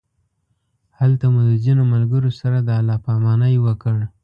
هلته 0.99 1.25
مو 1.33 1.41
د 1.49 1.51
ځینو 1.63 1.83
ملګرو 1.93 2.31
سره 2.39 2.57
د 2.61 2.69
الله 2.79 2.97
پامانۍ 3.05 3.55
وکړ. 3.65 3.97